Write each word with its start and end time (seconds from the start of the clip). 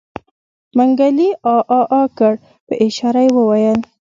منګلي 0.77 1.29
عاعاعا 1.47 2.03
کړ 2.17 2.33
په 2.67 2.73
اشاره 2.85 3.21
يې 3.25 3.31
وويل. 3.35 3.79